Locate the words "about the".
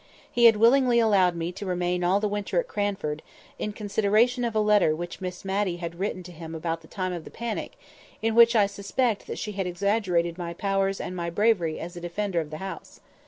6.55-6.87